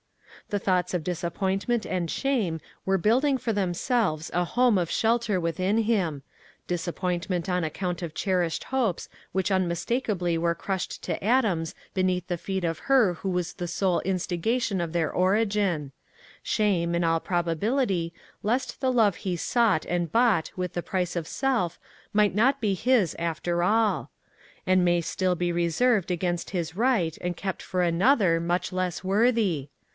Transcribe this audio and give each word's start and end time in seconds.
The 0.49 0.57
thoughts 0.59 0.93
of 0.95 1.03
disappointment 1.03 1.85
and 1.85 2.09
shame 2.11 2.59
were 2.85 2.97
building 2.97 3.37
for 3.37 3.53
themselves 3.53 4.31
a 4.33 4.43
home 4.43 4.77
of 4.77 4.89
shelter 4.89 5.39
within 5.39 5.77
him 5.77 6.23
disappointment 6.67 7.47
on 7.47 7.63
account 7.63 8.01
of 8.01 8.15
cherished 8.15 8.65
hopes 8.65 9.07
which 9.31 9.51
unmistakably 9.51 10.37
were 10.39 10.55
crushed 10.55 11.03
to 11.03 11.23
atoms 11.23 11.73
beneath 11.93 12.27
the 12.27 12.37
feet 12.39 12.63
of 12.65 12.79
her 12.89 13.13
who 13.13 13.29
was 13.29 13.53
the 13.53 13.67
sole 13.67 13.99
instigation 14.01 14.81
of 14.81 14.91
their 14.91 15.11
origin; 15.13 15.91
shame, 16.43 16.95
in 16.95 17.03
all 17.03 17.19
probability, 17.21 18.11
lest 18.43 18.81
the 18.81 18.91
love 18.91 19.17
he 19.17 19.37
sought 19.37 19.85
and 19.85 20.11
bought 20.11 20.51
with 20.57 20.73
the 20.73 20.83
price 20.83 21.15
of 21.15 21.27
self 21.27 21.79
might 22.11 22.33
not 22.35 22.59
be 22.59 22.73
his 22.73 23.15
after 23.19 23.61
all! 23.63 24.09
and 24.65 24.83
may 24.83 24.99
still 24.99 25.35
be 25.35 25.51
reserved 25.51 26.09
against 26.11 26.49
his 26.49 26.75
right 26.75 27.17
and 27.21 27.37
kept 27.37 27.61
for 27.61 27.83
another 27.83 28.39
much 28.39 28.73
less 28.73 29.03
worthy! 29.03 29.69